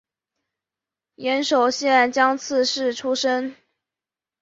[1.13, 3.55] 岩手县江刺市出身。